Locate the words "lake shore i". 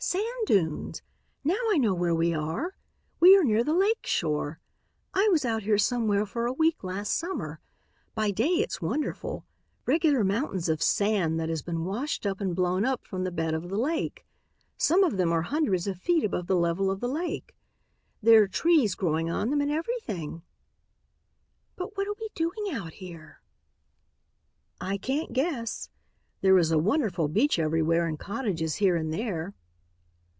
3.75-5.29